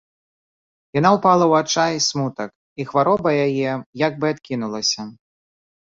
[0.99, 2.49] Яна ўпала ў адчай і смутак,
[2.81, 3.71] і хвароба яе
[4.07, 5.01] як бы адкінулася.